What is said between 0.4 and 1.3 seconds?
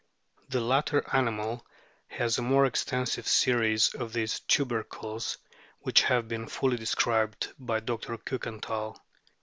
The latter